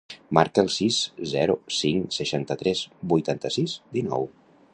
Marca 0.35 0.63
el 0.67 0.71
sis, 0.75 0.95
zero, 1.33 1.57
cinc, 1.81 2.09
seixanta-tres, 2.17 2.85
vuitanta-sis, 3.13 3.81
dinou. 3.99 4.29